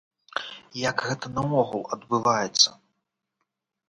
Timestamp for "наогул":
1.35-1.83